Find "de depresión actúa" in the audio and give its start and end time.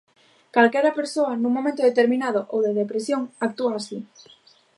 2.65-3.73